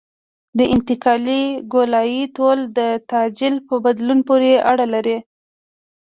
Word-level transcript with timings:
د 0.57 0.59
انتقالي 0.75 1.43
ګولایي 1.73 2.23
طول 2.37 2.59
د 2.77 2.79
تعجیل 3.11 3.55
په 3.67 3.75
بدلون 3.85 4.19
پورې 4.27 4.51
اړه 4.71 4.85
لري 4.93 5.17